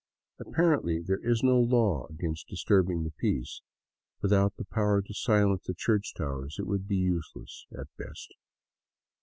[0.39, 3.61] Apparently there is no law against disturbing the peace;
[4.19, 8.33] without the power to silence the church towers it would be useless, at best.